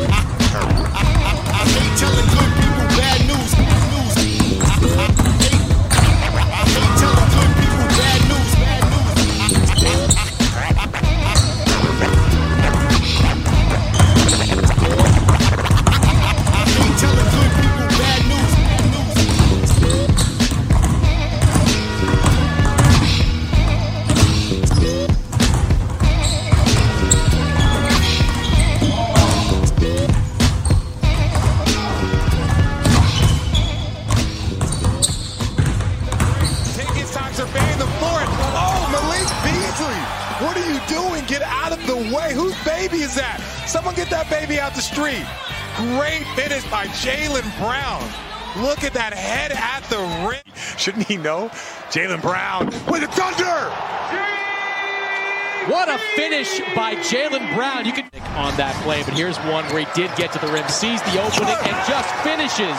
[0.00, 0.21] ha.
[43.82, 45.26] Someone get that baby out the street.
[45.74, 47.98] Great finish by Jaylen Brown.
[48.62, 50.38] Look at that head at the rim.
[50.78, 51.48] Shouldn't he know?
[51.90, 53.74] Jaylen Brown with the thunder.
[55.66, 57.84] What a finish by Jaylen Brown.
[57.84, 60.52] You can pick on that play, but here's one where he did get to the
[60.52, 62.78] rim, sees the opening, and just finishes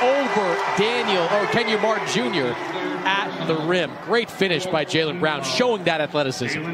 [0.00, 0.48] over
[0.80, 2.56] Daniel or Kenyon Martin Jr.
[3.04, 3.92] at the rim.
[4.06, 6.64] Great finish by Jaylen Brown, showing that athleticism.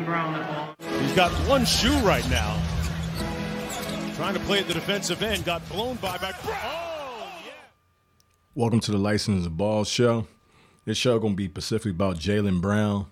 [1.00, 2.63] He's got one shoe right now.
[4.24, 6.32] Trying to play at the defensive end, got blown by by.
[6.44, 7.52] Oh, yeah.
[8.54, 10.26] Welcome to the License of Ball show.
[10.86, 13.04] This show gonna be specifically about Jaylen Brown.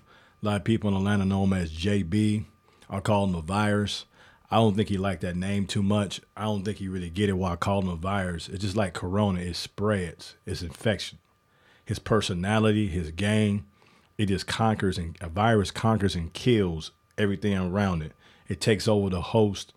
[0.43, 2.47] A lot of people in Atlanta know him as JB.
[2.89, 4.07] I call him a virus.
[4.51, 6.23] I don't think he liked that name too much.
[6.35, 8.49] I don't think he really get it why I call him a virus.
[8.49, 9.41] It's just like corona.
[9.41, 10.37] It spreads.
[10.47, 11.19] It's infection.
[11.85, 13.67] His personality, his game,
[14.17, 18.13] it just conquers and a virus conquers and kills everything around it.
[18.49, 19.75] It takes over the host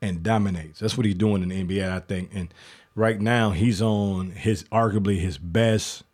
[0.00, 0.80] and dominates.
[0.80, 2.30] That's what he's doing in the NBA, I think.
[2.34, 2.52] And
[2.94, 6.04] right now, he's on his arguably his best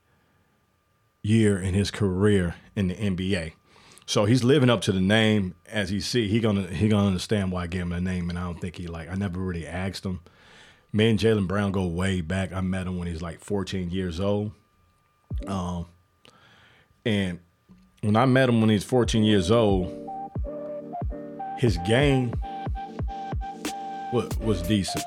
[1.22, 3.52] year in his career in the NBA.
[4.06, 6.28] So he's living up to the name as he see.
[6.28, 8.76] He gonna he gonna understand why I gave him the name, and I don't think
[8.76, 9.08] he like.
[9.08, 10.20] I never really asked him.
[10.92, 12.52] Me and Jaylen Brown go way back.
[12.52, 14.52] I met him when he's like 14 years old.
[15.46, 15.86] Um,
[17.04, 17.40] and
[18.02, 19.90] when I met him when he's 14 years old,
[21.58, 22.34] his game
[24.40, 25.04] was, decent.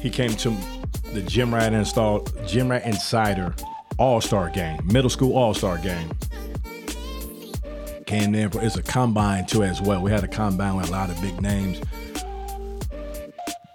[0.00, 0.56] He came to
[1.12, 3.54] the Gym Rat installed Gym Rat Insider
[3.98, 6.10] All Star game, middle school All Star game.
[8.06, 10.02] Came in for it's a combine too as well.
[10.02, 11.80] We had a combine with a lot of big names.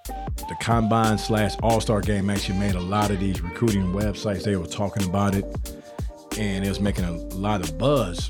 [0.06, 4.44] The combine slash All Star game actually made a lot of these recruiting websites.
[4.44, 5.45] They were talking about it,
[6.38, 8.28] and it was making a lot of buzz.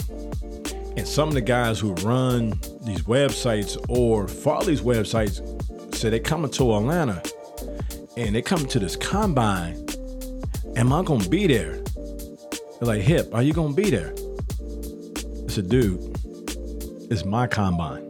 [0.95, 5.43] And some of the guys who run these websites or Farley's websites
[5.93, 7.21] said they coming to Atlanta
[8.15, 9.85] and they coming to this combine.
[10.75, 11.81] Am I gonna be there?
[12.79, 14.13] They're like, Hip, are you gonna be there?
[15.45, 15.99] I said, dude,
[17.11, 18.03] it's my combine.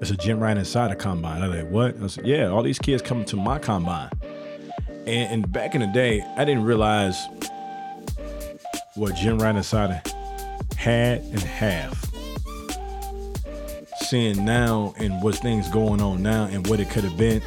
[0.00, 1.42] It's a Gym Rat Insider the combine.
[1.42, 2.02] I'm like, what?
[2.02, 4.10] I said, yeah, all these kids coming to my combine.
[5.06, 7.16] And, and back in the day, I didn't realize
[8.94, 10.02] what Gym Rat Insider
[10.76, 12.05] had and have.
[14.08, 17.42] Seeing now and what things going on now and what it could have been,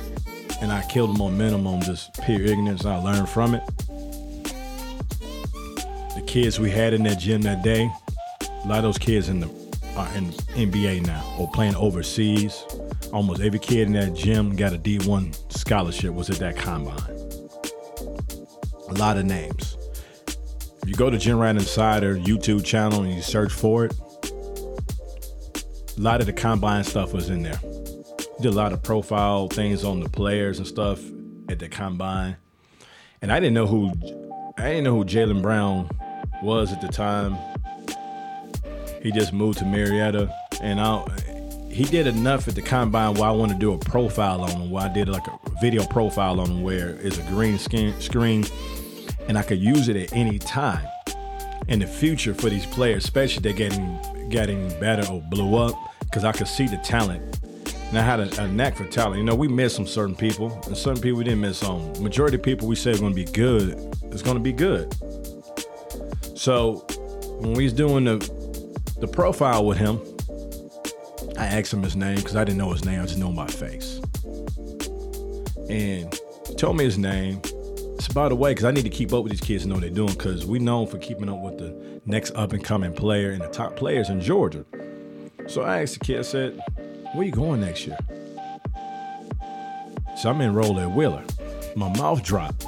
[0.62, 2.84] and I killed momentum on just pure ignorance.
[2.84, 3.66] I learned from it.
[6.16, 7.90] The kids we had in that gym that day,
[8.42, 9.48] a lot of those kids in the
[9.96, 10.26] are in
[10.58, 12.66] NBA now or playing overseas.
[13.14, 16.14] Almost every kid in that gym got a D1 scholarship.
[16.14, 17.00] Was at that combine.
[18.90, 19.78] A lot of names.
[20.84, 23.94] If you go to Gym Rat Insider YouTube channel and you search for it,
[26.00, 27.60] a lot of the combine stuff was in there.
[28.40, 31.02] Did a lot of profile things on the players and stuff
[31.50, 32.38] at the combine.
[33.22, 33.92] And I didn't know who
[34.58, 35.90] I didn't know who Jaylen Brown
[36.42, 37.38] was at the time.
[39.04, 41.06] He just moved to Marietta, and I,
[41.70, 44.72] he did enough at the combine where I want to do a profile on him.
[44.72, 48.46] Where I did like a video profile on him, where it's a green skin, screen,
[49.28, 50.88] and I could use it at any time
[51.68, 54.00] in the future for these players, especially they're getting
[54.30, 57.22] getting better or blew up, because I could see the talent.
[57.90, 59.18] And I had a, a knack for talent.
[59.18, 62.02] You know, we miss some certain people, and certain people we didn't miss on.
[62.02, 63.78] Majority of people we say are going to be good,
[64.12, 64.94] it's going to be good.
[66.38, 66.86] So
[67.40, 68.18] when we was doing the
[69.00, 70.00] the profile with him,
[71.38, 73.02] I asked him his name because I didn't know his name.
[73.02, 74.00] I just know my face.
[75.70, 76.14] And
[76.48, 77.42] he told me his name.
[78.00, 79.76] So by the way, because I need to keep up with these kids and know
[79.76, 82.94] what they're doing because we known for keeping up with the next up and coming
[82.94, 84.66] player and the top players in Georgia.
[85.48, 86.62] So I asked the kid, I said,
[87.14, 87.98] where you going next year?
[90.18, 91.24] So I'm enrolled at Wheeler.
[91.76, 92.66] My mouth dropped.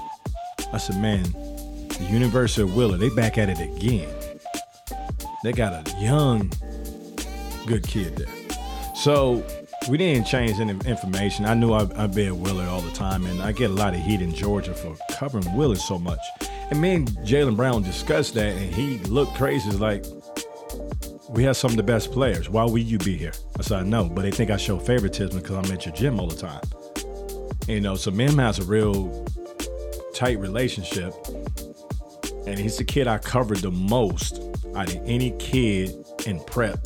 [0.73, 4.13] I said, man, the University of Wheeler, they back at it again.
[5.43, 6.51] They got a young,
[7.65, 8.27] good kid there.
[8.95, 9.45] So
[9.89, 11.45] we didn't change any information.
[11.45, 13.93] I knew I'd, I'd be at Wheeler all the time, and I get a lot
[13.93, 16.19] of heat in Georgia for covering Wheeler so much.
[16.69, 19.71] And me and Jaylen Brown discussed that, and he looked crazy.
[19.71, 20.05] Like,
[21.29, 22.49] we have some of the best players.
[22.49, 23.33] Why would you be here?
[23.57, 26.27] I said, no, but they think I show favoritism because I'm at your gym all
[26.27, 26.61] the time.
[27.61, 29.25] And, You know, so me and him has a real
[30.13, 31.13] tight relationship.
[32.45, 34.41] And he's the kid I covered the most
[34.75, 35.95] out of any kid
[36.25, 36.85] in prep.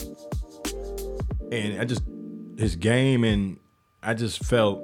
[1.51, 2.03] And I just,
[2.57, 3.57] his game, and
[4.03, 4.81] I just felt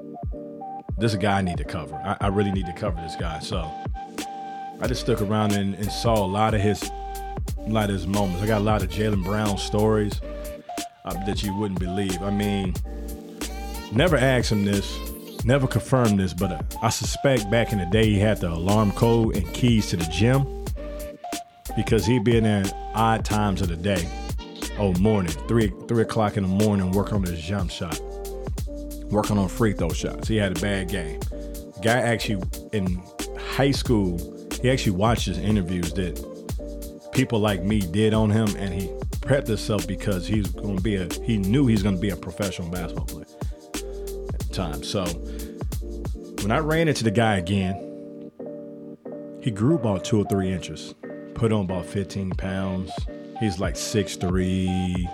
[0.97, 1.95] this guy I need to cover.
[1.95, 3.39] I, I really need to cover this guy.
[3.39, 3.69] So
[4.81, 8.07] I just stuck around and, and saw a lot of his a lot of his
[8.07, 8.41] moments.
[8.41, 10.19] I got a lot of Jaylen Brown stories
[11.05, 12.21] uh, that you wouldn't believe.
[12.21, 12.73] I mean,
[13.91, 14.97] never asked him this,
[15.45, 18.91] never confirmed this, but uh, I suspect back in the day he had the alarm
[18.93, 20.65] code and keys to the gym
[21.75, 24.07] because he'd be in there at odd times of the day.
[24.77, 27.99] Oh, morning, three three o'clock in the morning, working on his jump shot,
[29.11, 30.27] working on free throw shots.
[30.27, 31.19] He had a bad game.
[31.81, 33.01] Guy actually in
[33.37, 34.17] high school,
[34.61, 38.87] he actually watched his interviews that people like me did on him, and he
[39.21, 41.07] prepped himself because he's going to be a.
[41.23, 43.25] He knew he's going to be a professional basketball player
[44.33, 44.83] at the time.
[44.83, 45.05] So
[46.41, 48.31] when I ran into the guy again,
[49.41, 50.95] he grew about two or three inches,
[51.33, 52.91] put on about 15 pounds.
[53.41, 55.09] He's like six three,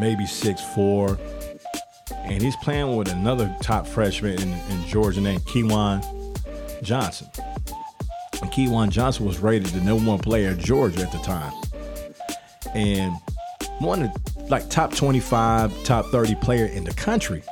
[0.00, 1.18] maybe six four,
[2.24, 6.02] and he's playing with another top freshman in, in Georgia named Kewan
[6.82, 7.28] Johnson.
[8.42, 11.52] And Kewan Johnson was rated the number one player Georgia at the time.
[12.74, 13.14] And
[13.78, 17.44] one of like top 25, top 30 player in the country,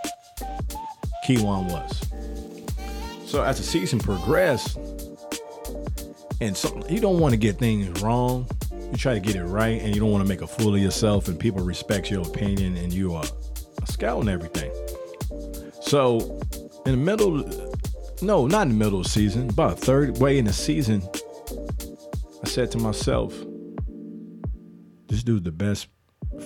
[1.25, 2.03] Kewan was.
[3.25, 4.79] So as the season progressed,
[6.41, 8.49] and some, you don't want to get things wrong.
[8.91, 10.81] You try to get it right, and you don't want to make a fool of
[10.81, 13.25] yourself, and people respect your opinion, and you are
[13.83, 14.73] a scout and everything.
[15.83, 16.41] So
[16.87, 17.45] in the middle,
[18.23, 21.03] no, not in the middle of the season, about third way in the season,
[22.43, 23.35] I said to myself,
[25.09, 25.89] this dude's the best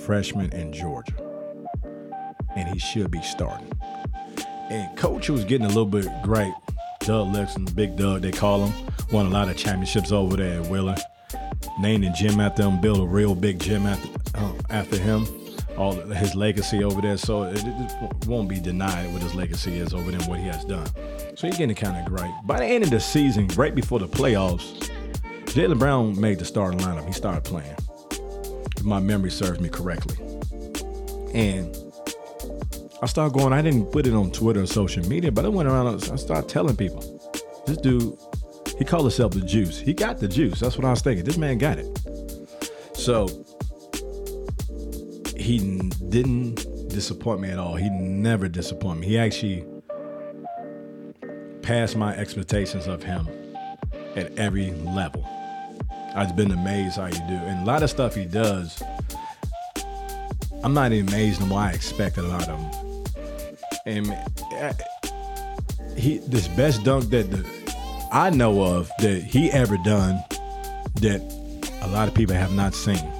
[0.04, 1.14] freshman in Georgia.
[2.54, 3.72] And he should be starting.
[4.70, 6.52] And coach was getting a little bit great.
[7.00, 8.92] Doug Lexon, Big Doug, they call him.
[9.10, 10.96] Won a lot of championships over there at Wheeler.
[11.80, 15.26] Named the gym after him, built a real big gym after, uh, after him
[15.76, 17.16] all his legacy over there.
[17.16, 20.64] So it, it, won't be denied what his legacy is over there what he has
[20.64, 20.86] done.
[21.36, 22.30] So he's getting kind of great.
[22.44, 24.90] By the end of the season, right before the playoffs,
[25.46, 27.06] Jaylen Brown made the starting lineup.
[27.06, 27.76] He started playing.
[28.76, 30.16] If my memory serves me correctly.
[31.34, 31.76] And
[33.02, 35.68] I started going, I didn't put it on Twitter or social media, but I went
[35.68, 37.00] around, I started telling people,
[37.66, 38.16] this dude,
[38.78, 39.78] he called himself the juice.
[39.78, 40.60] He got the juice.
[40.60, 41.24] That's what I was thinking.
[41.24, 41.86] This man got it.
[42.94, 43.28] So
[45.36, 47.74] he didn't disappoint me at all.
[47.74, 49.06] He never disappointed me.
[49.08, 49.64] He actually
[51.62, 53.28] passed my expectations of him
[54.16, 55.26] at every level.
[56.14, 57.34] I've been amazed how he do.
[57.34, 58.82] And a lot of stuff he does,
[60.62, 61.60] I'm not even amazed no more.
[61.60, 63.04] I expected a lot of him.
[63.86, 64.10] And
[64.54, 64.72] uh,
[65.96, 67.61] he this best dunk that the,
[68.12, 70.22] I know of that he ever done
[70.96, 71.20] that
[71.82, 73.10] a lot of people have not seen.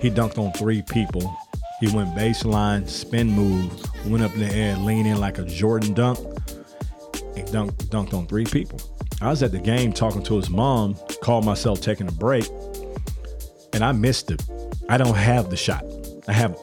[0.00, 1.36] He dunked on three people
[1.80, 3.72] he went baseline, spin move,
[4.06, 8.26] went up in the air, lean in like a Jordan dunk, and dunked, dunked on
[8.26, 8.78] three people.
[9.22, 12.46] I was at the game talking to his mom, called myself taking a break,
[13.72, 14.42] and I missed it.
[14.90, 15.82] I don't have the shot.
[16.28, 16.54] I have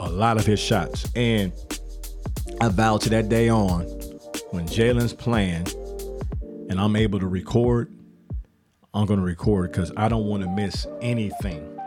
[0.00, 1.08] a lot of his shots.
[1.14, 1.52] And
[2.60, 3.82] I vowed to that day on,
[4.50, 5.68] when Jaylen's playing
[6.70, 7.92] and I'm able to record,
[8.94, 11.78] I'm going to record because I don't want to miss anything,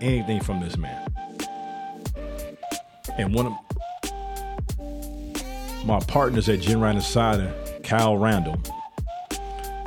[0.00, 1.12] anything from this man.
[3.18, 3.52] And one of
[5.84, 8.62] my partners at Gym Rat Insider, Kyle Randall,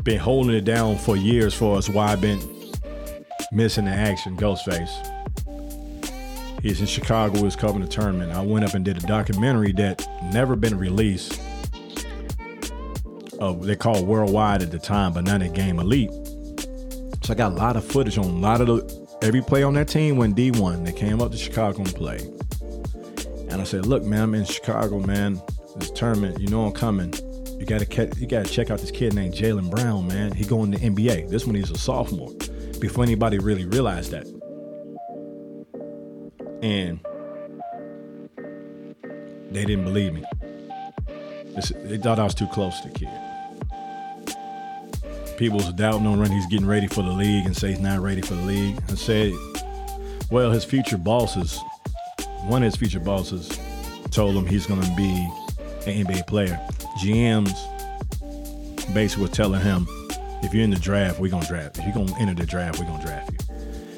[0.04, 2.42] been holding it down for years for us why I've been
[3.54, 5.06] missing the action, Ghostface.
[6.62, 8.34] He's in Chicago, he's covering the tournament.
[8.34, 11.40] I went up and did a documentary that never been released.
[13.40, 16.12] They called worldwide at the time, but not at Game Elite.
[17.24, 19.74] So I got a lot of footage on a lot of the every play on
[19.76, 20.86] that team went D1.
[20.86, 22.22] They came up to Chicago and played.
[23.50, 25.42] And I said, "Look, man, I'm in Chicago, man.
[25.78, 27.14] This tournament, you know I'm coming.
[27.58, 30.34] You gotta catch, you gotta check out this kid named Jaylen Brown, man.
[30.34, 31.30] He going to NBA.
[31.30, 32.34] This one he's a sophomore.
[32.80, 34.28] Before anybody really realized that.
[36.62, 37.00] And
[39.52, 40.24] they didn't believe me.
[41.84, 43.29] They thought I was too close to the kid.
[45.40, 46.30] People was doubting on run.
[46.30, 48.78] He's getting ready for the league and say he's not ready for the league.
[48.90, 49.34] I said,
[50.30, 51.60] well, his future bosses
[52.44, 53.60] one of his future bosses
[54.12, 55.12] told him he's going to be
[55.86, 56.60] an NBA player.
[57.00, 57.54] GMs
[58.94, 59.88] basically was telling him,
[60.42, 61.78] if you're in the draft, we're going to draft.
[61.78, 61.84] You.
[61.84, 63.38] If you're going to enter the draft, we're going to draft you.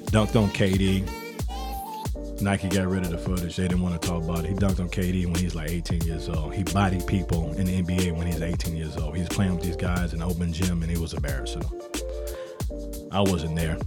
[0.07, 1.20] Dunked on KD.
[2.41, 3.55] Nike got rid of the footage.
[3.55, 4.49] They didn't want to talk about it.
[4.49, 6.55] He dunked on KD when he was like 18 years old.
[6.55, 9.15] He bodied people in the NBA when he was 18 years old.
[9.15, 11.63] He's playing with these guys in the open gym and he was embarrassing.
[13.11, 13.77] I wasn't there,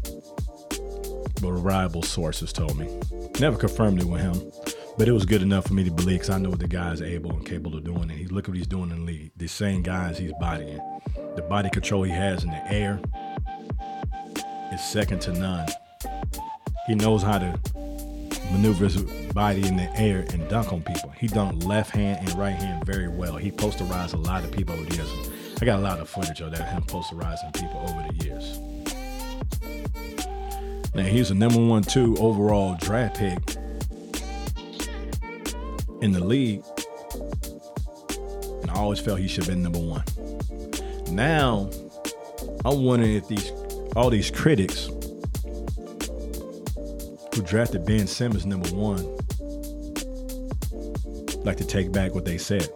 [1.40, 2.88] but reliable sources told me.
[3.40, 4.52] Never confirmed it with him,
[4.96, 7.02] but it was good enough for me to believe because I know what the guy's
[7.02, 8.02] able and capable of doing.
[8.02, 9.32] And he look at what he's doing in the league.
[9.36, 10.80] The same guys he's bodying,
[11.34, 13.00] the body control he has in the air
[14.72, 15.66] is second to none.
[16.86, 17.58] He knows how to
[18.54, 21.10] maneuver his body in the air and dunk on people.
[21.18, 23.36] He dunked left hand and right hand very well.
[23.36, 25.10] He posterized a lot of people over the years.
[25.60, 28.58] I got a lot of footage of that him posterizing people over the years.
[30.94, 33.56] Now he's a number one, two overall draft pick
[36.00, 36.62] in the league,
[38.62, 40.04] and I always felt he should have been number one.
[41.10, 41.70] Now
[42.64, 43.50] I'm wondering if these
[43.96, 44.88] all these critics
[47.34, 49.02] who drafted Ben Simmons number one
[51.44, 52.68] like to take back what they said.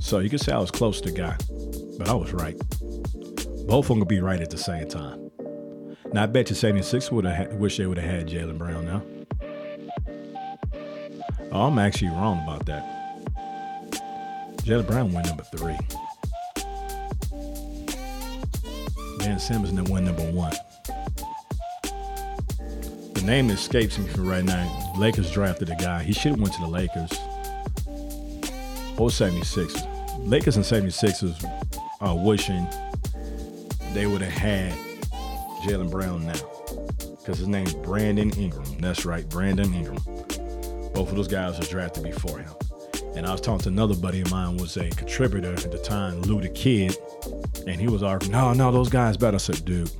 [0.00, 1.36] So you can say I was close to guy,
[1.98, 2.56] but I was right.
[3.66, 5.30] Both of them could be right at the same time.
[6.12, 9.02] Now I bet you 76 would have wish they would have had Jaylen Brown now.
[11.52, 12.84] Oh, I'm actually wrong about that.
[14.58, 15.76] Jaylen Brown went number three.
[19.18, 20.52] Ben Simmons went number one.
[23.26, 24.92] Name escapes me for right now.
[24.96, 26.04] Lakers drafted a guy.
[26.04, 27.10] He should have went to the Lakers.
[28.96, 29.74] Or 76.
[30.20, 31.44] Lakers and 76ers
[32.00, 32.68] are wishing
[33.94, 34.72] they would have had
[35.64, 36.34] Jaylen Brown now.
[37.18, 38.78] Because his name's Brandon Ingram.
[38.78, 39.96] That's right, Brandon Ingram.
[40.94, 42.52] Both of those guys were drafted before him.
[43.16, 46.22] And I was talking to another buddy of mine was a contributor at the time,
[46.22, 46.96] Lou the Kid,
[47.66, 49.34] and he was arguing, no, no, those guys better.
[49.34, 49.90] I said, dude,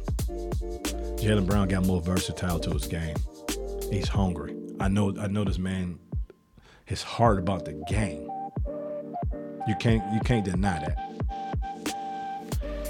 [1.26, 3.16] Jaylen Brown got more versatile to his game.
[3.90, 4.54] He's hungry.
[4.78, 5.98] I know I know this man,
[6.84, 8.30] his heart about the game.
[9.66, 10.96] You can't you can't deny that.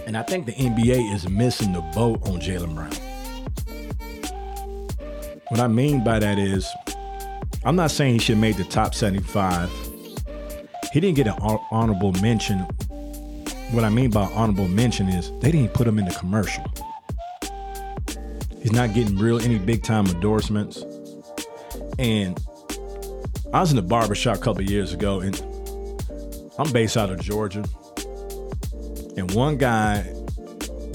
[0.06, 2.92] And I think the NBA is missing the boat on Jaylen Brown.
[5.48, 6.68] What I mean by that is,
[7.64, 9.70] I'm not saying he should made the top 75.
[10.92, 11.38] He didn't get an
[11.70, 12.58] honorable mention.
[13.70, 16.70] What I mean by honorable mention is they didn't put him in the commercial.
[18.66, 20.82] He's not getting real any big time endorsements.
[22.00, 22.36] And
[23.54, 25.40] I was in a barbershop a couple years ago, and
[26.58, 27.64] I'm based out of Georgia.
[29.16, 30.04] And one guy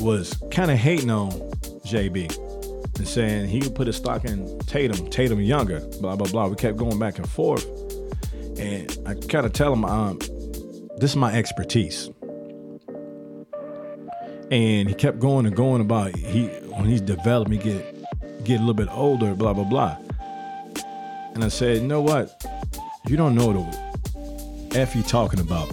[0.02, 1.32] was kind of hating on
[1.86, 2.38] JB
[2.98, 6.48] and saying he put his stock in Tatum, Tatum younger, blah, blah, blah.
[6.48, 7.66] We kept going back and forth.
[8.60, 10.20] And I kind of tell him, um,
[10.98, 12.10] this is my expertise.
[14.52, 17.96] And he kept going and going about he when he's developed, he get
[18.44, 19.98] get a little bit older, blah blah blah.
[21.34, 22.44] And I said, you know what?
[23.08, 25.72] You don't know the f you talking about.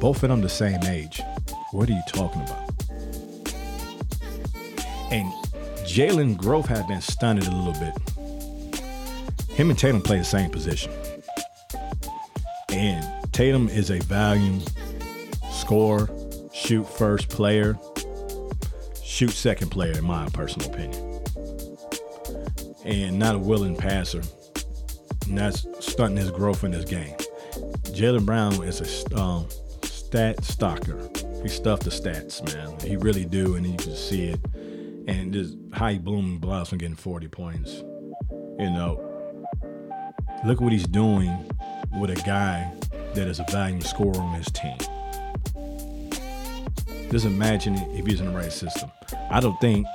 [0.00, 1.20] Both of them the same age.
[1.72, 2.70] What are you talking about?
[5.10, 5.32] And
[5.84, 7.94] Jaylen growth had been stunted a little bit.
[9.50, 10.92] Him and Tatum play the same position.
[12.68, 14.62] And Tatum is a volume
[15.50, 16.08] score,
[16.52, 17.76] shoot first player,
[19.18, 21.20] shoot second player, in my personal opinion.
[22.84, 24.22] And not a willing passer.
[25.26, 27.16] And that's stunting his growth in this game.
[27.86, 29.48] Jaylen Brown is a um,
[29.82, 31.10] stat stalker.
[31.42, 32.78] He stuffed the stats, man.
[32.88, 34.40] He really do, and you can see it.
[35.08, 37.82] And just how he bloom blossom getting 40 points.
[38.60, 39.02] You know,
[40.46, 41.36] look what he's doing
[41.98, 42.72] with a guy
[43.14, 44.78] that is a volume scorer on his team.
[47.10, 48.90] Just imagine it if he's in the right system.
[49.30, 49.86] I don't think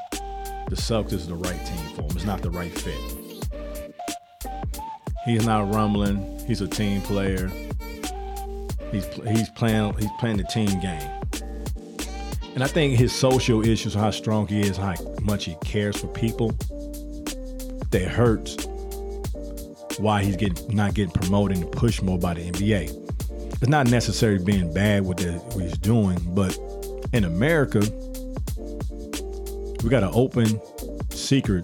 [0.69, 2.11] the Celtics is the right team for him.
[2.11, 2.97] It's not the right fit.
[5.25, 6.39] He's not rumbling.
[6.47, 7.49] He's a team player.
[8.91, 11.09] He's he's playing he's playing the team game.
[12.55, 16.07] And I think his social issues, how strong he is, how much he cares for
[16.07, 16.51] people,
[17.91, 18.57] that hurts
[19.99, 22.99] why he's getting not getting promoted and pushed more by the NBA.
[23.53, 26.57] It's not necessarily being bad with the, what he's doing, but
[27.13, 27.79] in America,
[29.83, 30.59] we got an open
[31.11, 31.63] secret.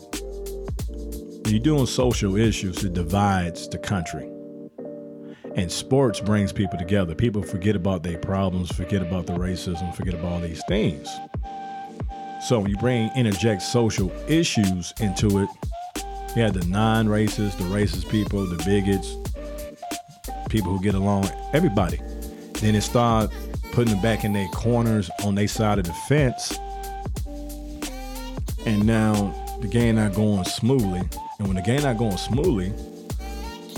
[0.89, 4.29] When you're doing social issues, it divides the country.
[5.56, 7.15] And sports brings people together.
[7.15, 11.10] People forget about their problems, forget about the racism, forget about all these things.
[12.48, 15.50] So when you bring interject social issues into it,
[16.36, 19.15] you have the non-racist, the racist people, the bigots,
[20.50, 22.00] people who get along, everybody.
[22.53, 23.32] Then it start
[23.72, 26.58] putting them back in their corners on their side of the fence.
[28.66, 31.02] And now the game not going smoothly.
[31.40, 32.74] And when the game not going smoothly,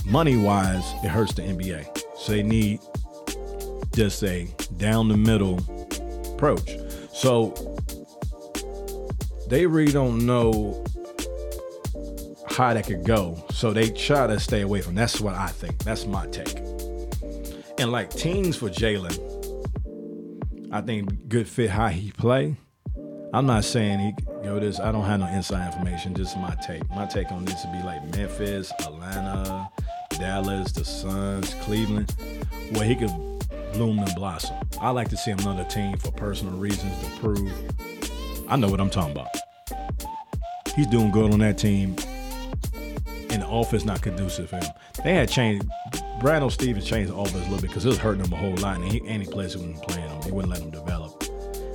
[0.05, 2.17] money wise, it hurts the NBA.
[2.17, 2.79] So they need
[3.93, 5.59] just a down the middle
[6.33, 6.71] approach.
[7.13, 7.53] So
[9.47, 10.83] they really don't know
[12.49, 13.43] how that could go.
[13.51, 14.95] So they try to stay away from.
[14.95, 15.77] That's what I think.
[15.83, 16.57] That's my take.
[17.79, 19.17] And like teams for Jaylen,
[20.73, 22.55] I think good fit how he play.
[23.33, 24.79] I'm not saying he go this.
[24.79, 26.15] I don't have no inside information.
[26.15, 26.89] Just my take.
[26.91, 29.69] My take on this would be like Memphis, Atlanta,
[30.11, 32.15] Dallas, the Suns, Cleveland,
[32.71, 33.11] where he could
[33.73, 34.55] bloom and blossom.
[34.79, 37.51] I like to see him on another team for personal reasons to prove.
[38.47, 39.27] I know what I'm talking about.
[40.73, 41.97] He's doing good on that team,
[43.29, 44.71] and the offense not conducive for him.
[45.03, 45.67] They had changed.
[46.21, 48.55] Brandon Stevens changed the offense a little bit because it was hurting him a whole
[48.57, 50.21] lot, and he any players wouldn't playing him.
[50.21, 51.19] He wouldn't let him develop.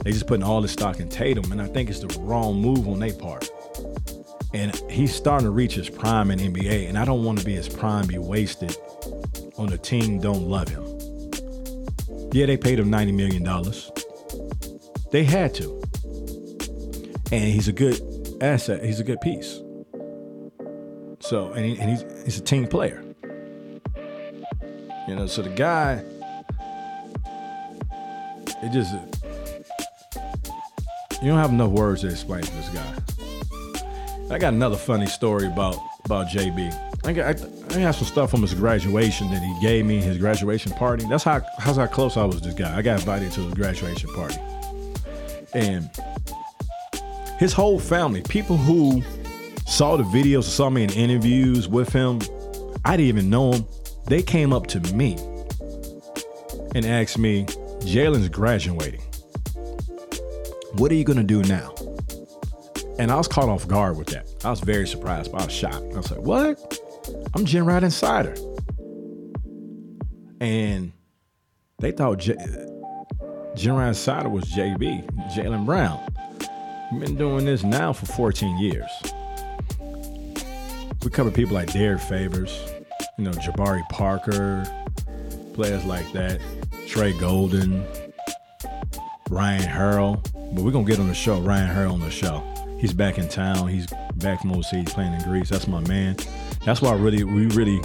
[0.04, 2.86] They just putting all this stock in Tatum, and I think it's the wrong move
[2.86, 3.50] on their part.
[4.54, 7.54] And he's starting to reach his prime in NBA, and I don't want to be
[7.54, 8.76] his prime be wasted
[9.58, 10.84] on a team don't love him.
[12.32, 13.90] Yeah, they paid him ninety million dollars.
[15.10, 15.82] They had to,
[17.32, 18.00] and he's a good
[18.40, 18.84] asset.
[18.84, 19.60] He's a good piece.
[21.18, 23.02] So, and, he, and he's he's a team player.
[25.06, 26.02] You know, so the guy,
[28.62, 28.92] it just
[31.22, 34.34] you don't have enough words to explain this guy.
[34.34, 37.06] I got another funny story about about JB.
[37.06, 40.18] I got I, I got some stuff from his graduation that he gave me his
[40.18, 41.06] graduation party.
[41.08, 42.76] That's how how close I was to this guy.
[42.76, 44.38] I got invited to his graduation party,
[45.54, 45.88] and
[47.38, 49.02] his whole family, people who
[49.66, 52.20] saw the videos, saw me in interviews with him,
[52.84, 53.66] I didn't even know him.
[54.06, 55.14] They came up to me
[56.74, 57.44] and asked me,
[57.80, 59.00] Jaylen's graduating.
[60.74, 61.74] What are you gonna do now?
[62.98, 64.26] And I was caught off guard with that.
[64.44, 65.32] I was very surprised.
[65.34, 65.92] I was shocked.
[65.92, 66.80] I was like, what?
[67.34, 68.34] I'm Gen Insider.
[70.40, 70.92] And
[71.78, 72.36] they thought J-
[73.56, 76.00] Insider was JB, Jaylen Brown.
[76.92, 78.90] We've been doing this now for 14 years.
[81.02, 82.58] We cover people like Derrick Favors,
[83.18, 84.64] you know, Jabari Parker,
[85.54, 86.40] players like that,
[86.86, 87.86] Trey Golden,
[89.30, 90.22] Ryan Hurl.
[90.52, 92.42] But we're gonna get on the show, Ryan Hurl on the show.
[92.78, 93.68] He's back in town.
[93.68, 95.48] He's back from overseas playing in Greece.
[95.48, 96.16] That's my man.
[96.64, 97.80] That's why really we really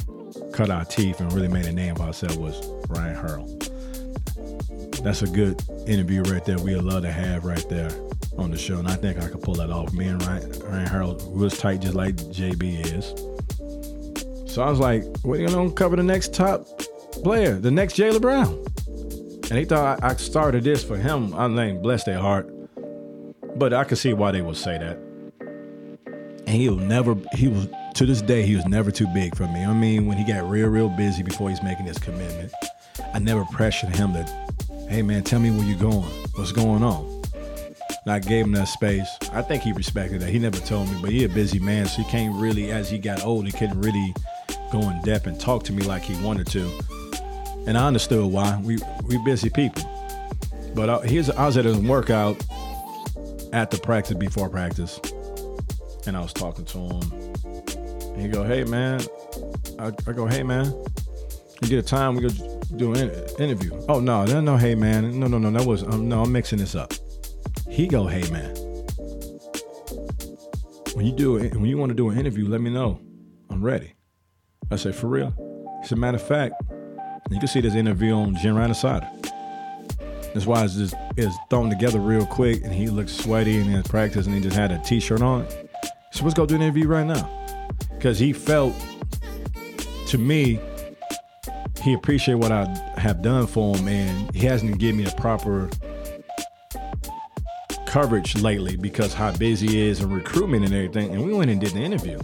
[0.52, 3.60] cut our teeth and really made a name for ourselves was Ryan Hurl.
[5.02, 6.60] That's a good interview right there.
[6.60, 7.90] We'd love to have right there
[8.38, 8.78] on the show.
[8.78, 9.94] And I think I could pull that off.
[9.94, 13.14] Me and Ryan, Ryan Hurl was tight just like JB is.
[14.52, 16.68] So I was like, we're you gonna cover the next top
[17.24, 18.50] player, the next Jaylen Brown.
[19.50, 21.34] And he thought I, I started this for him.
[21.36, 22.54] I think bless their heart.
[23.56, 24.98] But I could see why they would say that.
[26.48, 29.64] And he'll never he was to this day he was never too big for me.
[29.64, 32.52] I mean, when he got real, real busy before he's making his commitment,
[33.14, 34.24] I never pressured him to,
[34.90, 36.04] hey man, tell me where you going.
[36.36, 37.22] What's going on?
[38.04, 39.08] And I gave him that space.
[39.32, 40.30] I think he respected that.
[40.30, 42.98] He never told me, but he a busy man, so he can't really, as he
[42.98, 44.14] got old, he couldn't really
[44.72, 46.72] go in depth and talk to me like he wanted to.
[47.68, 48.60] And I understood why.
[48.64, 49.84] We we busy people.
[50.74, 52.44] But I, here's I was at a workout
[53.54, 55.00] at the practice before practice,
[56.08, 57.12] and I was talking to him.
[58.14, 59.02] And he go, "Hey man,"
[59.78, 60.66] I, I go, "Hey man,
[61.62, 62.30] you get a time we go
[62.78, 66.08] do an interview." Oh no, no, no, hey man, no, no, no, that was um,
[66.08, 66.94] no, I'm mixing this up.
[67.70, 68.56] He go, "Hey man,
[70.96, 73.00] when you do it, when you want to do an interview, let me know.
[73.50, 73.94] I'm ready."
[74.72, 75.34] I said, "For real?"
[75.84, 76.56] As a matter of fact,
[77.30, 79.10] you can see this interview on Ryan Insider.
[80.34, 83.84] That's why it's just it's thrown together real quick, and he looked sweaty and in
[83.84, 85.46] practice, and he just had a t-shirt on.
[86.12, 87.30] So let's go do an interview right now,
[87.96, 88.74] because he felt,
[90.08, 90.60] to me,
[91.82, 92.66] he appreciated what I
[92.98, 95.70] have done for him, and he hasn't given me the proper
[97.86, 101.14] coverage lately because how busy he is and recruitment and everything.
[101.14, 102.20] And we went and did the interview.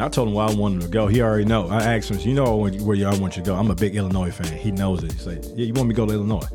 [0.00, 1.08] And I told him where I wanted to go.
[1.08, 1.68] He already know.
[1.68, 3.54] I asked him, you know where y'all want you to go.
[3.54, 4.50] I'm a big Illinois fan.
[4.56, 5.12] He knows it.
[5.12, 6.48] He said, yeah, you want me to go to Illinois?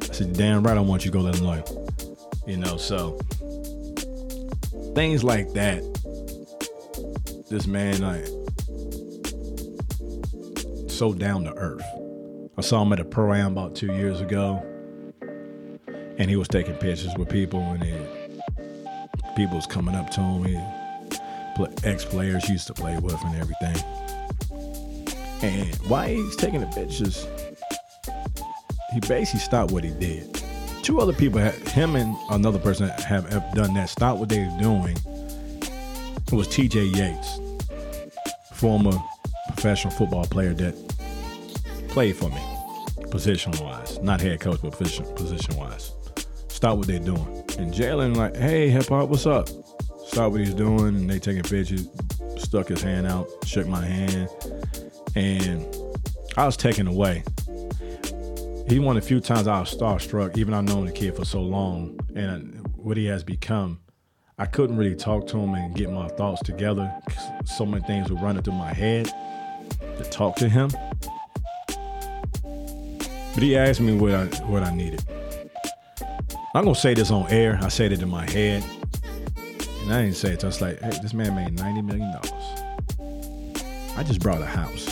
[0.00, 1.64] I said, damn right I want you to go to Illinois.
[2.46, 3.18] You know, so
[4.94, 5.82] things like that.
[7.50, 8.26] This man, like,
[10.88, 11.82] so down to earth.
[12.56, 14.64] I saw him at a pro am about two years ago,
[16.16, 18.06] and he was taking pictures with people, and then
[19.34, 20.83] people was coming up to him.
[21.84, 23.76] Ex players used to play with and everything.
[25.42, 27.26] And why he's taking the pictures,
[28.92, 30.42] he basically stopped what he did.
[30.82, 33.88] Two other people, him and another person, have, done that.
[33.88, 34.96] Stopped what they were doing.
[36.26, 36.82] It was T.J.
[36.84, 37.40] Yates,
[38.52, 38.92] former
[39.48, 40.74] professional football player that
[41.88, 42.42] played for me,
[43.10, 45.92] position wise, not head coach, but position position wise.
[46.48, 47.44] Stop what they're doing.
[47.58, 49.48] And Jaylen like, hey, hip hop, what's up?
[50.14, 51.88] Stop what he's doing, and they taking pictures.
[52.38, 54.28] Stuck his hand out, shook my hand,
[55.16, 55.66] and
[56.36, 57.24] I was taken away.
[58.68, 61.40] He of the few times I was starstruck, even I've known the kid for so
[61.40, 63.80] long, and what he has become.
[64.38, 66.94] I couldn't really talk to him and get my thoughts together.
[67.44, 69.12] So many things were running through my head
[69.80, 70.70] to talk to him.
[73.34, 75.04] But he asked me what I what I needed.
[76.54, 77.58] I'm gonna say this on air.
[77.60, 78.64] I said it in my head.
[79.84, 80.42] And I didn't say it.
[80.42, 82.10] I was like, hey, this man made $90 million.
[83.98, 84.86] I just brought a house.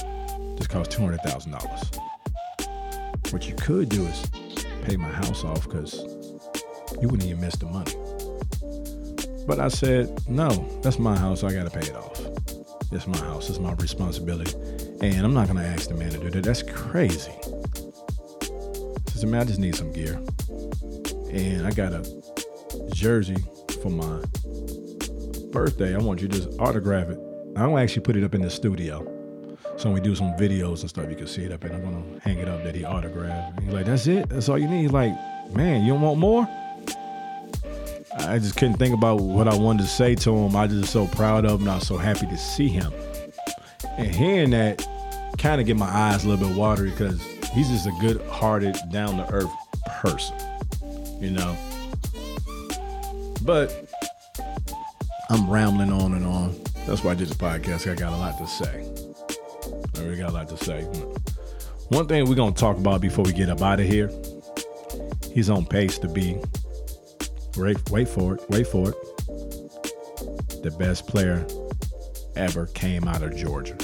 [0.58, 3.32] This cost $200,000.
[3.32, 4.26] What you could do is
[4.84, 5.94] pay my house off because
[7.00, 7.94] you wouldn't even miss the money.
[9.46, 10.50] But I said, no,
[10.82, 11.42] that's my house.
[11.42, 12.20] I got to pay it off.
[12.92, 13.48] It's my house.
[13.48, 14.52] It's my responsibility.
[15.00, 16.44] And I'm not going to ask the man to do that.
[16.44, 17.32] That's crazy.
[19.14, 20.20] Said, man, I just need some gear.
[21.30, 22.04] And I got a
[22.92, 23.42] jersey
[23.82, 24.20] for my
[25.52, 25.94] birthday.
[25.94, 27.18] I want you to just autograph it.
[27.54, 29.06] I'm gonna actually put it up in the studio.
[29.76, 32.20] So we do some videos and stuff, you can see it up and I'm gonna
[32.20, 33.58] hang it up that he autographed.
[33.58, 34.28] And he's like, that's it?
[34.28, 34.82] That's all you need?
[34.82, 35.12] He's like,
[35.54, 36.48] man, you don't want more?
[38.18, 40.56] I just couldn't think about what I wanted to say to him.
[40.56, 42.92] I just so proud of him I was so happy to see him.
[43.96, 44.86] And hearing that
[45.38, 47.20] kind of get my eyes a little bit watery because
[47.52, 49.50] he's just a good hearted, down to earth
[49.86, 50.36] person.
[51.20, 51.56] You know?
[53.42, 53.81] But
[55.32, 56.54] I'm rambling on and on.
[56.86, 57.90] That's why I did the podcast.
[57.90, 58.86] I got a lot to say.
[59.96, 60.82] I really got a lot to say.
[61.88, 64.10] One thing we're gonna talk about before we get up out of here.
[65.32, 66.38] He's on pace to be.
[67.56, 68.50] Wait, wait for it.
[68.50, 68.94] Wait for it.
[70.62, 71.46] The best player
[72.36, 73.76] ever came out of Georgia.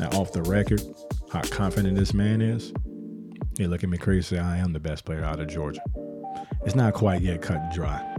[0.00, 0.82] Now, off the record,
[1.30, 2.72] how confident this man is.
[3.58, 4.38] He look at me crazy.
[4.38, 5.82] I am the best player out of Georgia.
[6.64, 8.11] It's not quite yet cut and dry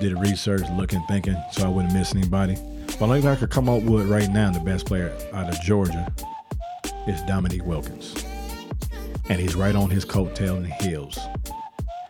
[0.00, 2.56] did research, looking, thinking, so I wouldn't miss anybody.
[2.98, 6.12] But only I could come up with right now, the best player out of Georgia
[7.06, 8.14] is Dominique Wilkins.
[9.28, 11.18] And he's right on his coattail and heels.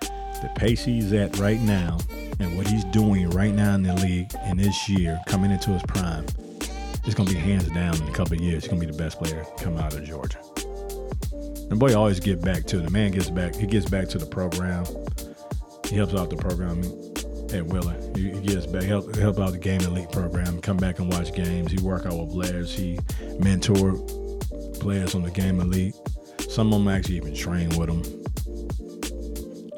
[0.01, 1.99] The pace he's at right now
[2.41, 5.83] and what he's doing right now in the league in this year, coming into his
[5.85, 6.27] prime,
[7.05, 8.65] it's going to be hands down in a couple of years.
[8.65, 10.39] He's going to be the best player coming out of Georgia.
[11.71, 13.55] And boy, always get back to the man gets back.
[13.55, 14.85] He gets back to the program.
[15.87, 16.83] He helps out the program
[17.55, 17.97] at Wheeler.
[18.15, 21.33] He, he gets back, help help out the Game Elite program, come back and watch
[21.33, 21.73] games.
[21.73, 22.75] He work out with players.
[22.75, 22.99] He
[23.39, 23.95] mentor
[24.81, 25.95] players on the Game Elite.
[26.49, 28.03] Some of them actually even train with him.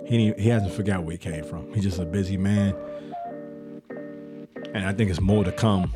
[0.07, 1.73] He he hasn't forgot where he came from.
[1.73, 2.75] He's just a busy man,
[4.75, 5.93] and I think it's more to come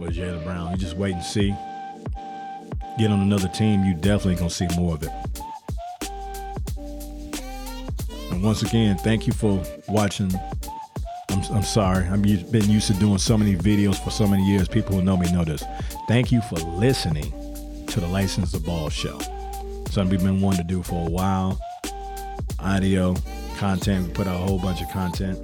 [0.00, 0.70] with Jaylen Brown.
[0.72, 1.54] You just wait and see.
[2.98, 5.10] Get on another team, you definitely gonna see more of it.
[8.30, 10.30] And once again, thank you for watching
[11.54, 12.04] I'm, sorry.
[12.06, 14.66] I've been used to doing so many videos for so many years.
[14.66, 15.62] People who know me know this.
[16.08, 17.32] Thank you for listening
[17.86, 19.20] to the License the Ball show.
[19.88, 21.60] Something we've been wanting to do for a while.
[22.58, 23.14] Audio,
[23.56, 24.08] content.
[24.08, 25.38] We put out a whole bunch of content.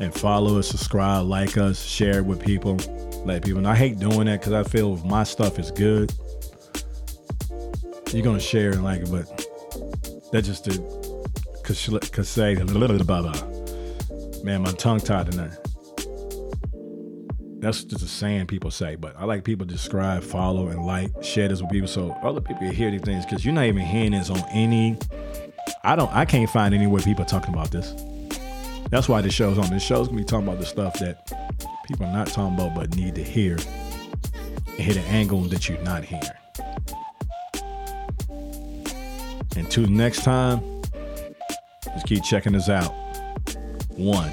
[0.00, 2.78] And follow us, subscribe, like us, share it with people,
[3.24, 3.70] let people know.
[3.70, 6.12] I hate doing that because I feel if my stuff is good,
[8.12, 10.78] you're gonna share and like it, but that's just to
[11.62, 13.36] cause say a little bit about
[14.44, 15.56] Man, my tongue tied tonight.
[17.60, 21.10] That's just a saying people say, but I like people to subscribe, follow, and like,
[21.22, 23.82] share this with people so other people can hear these things because you're not even
[23.82, 24.96] hearing this on any.
[25.82, 26.12] I don't.
[26.14, 27.94] I can't find anywhere people talking about this.
[28.90, 29.70] That's why this show's on.
[29.70, 31.32] This show's gonna be talking about the stuff that
[31.88, 35.82] people are not talking about but need to hear and hit an angle that you're
[35.82, 36.24] not hearing.
[39.56, 40.60] Until next time,
[41.84, 43.07] just keep checking us out
[43.98, 44.30] one.